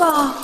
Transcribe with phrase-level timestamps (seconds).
[0.00, 0.39] God.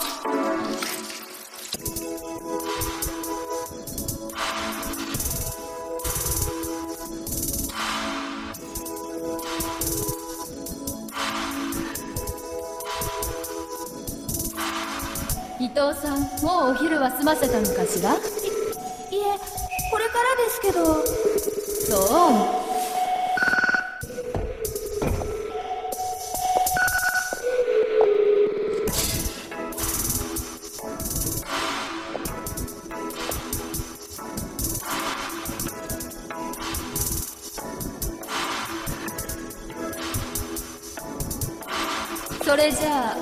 [42.47, 43.17] それじゃあ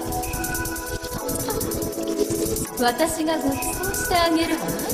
[2.79, 4.94] 私がごちそうしてあげるわ。